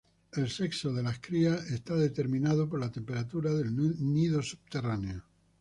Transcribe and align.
El 0.33 0.49
sexo 0.49 0.91
de 0.91 1.03
las 1.03 1.19
crías 1.19 1.63
es 1.69 1.85
determinada 1.85 2.67
por 2.67 2.79
la 2.79 2.91
temperatura 2.91 3.53
del 3.53 3.71
nido 3.99 4.41
subterráneo. 4.41 5.23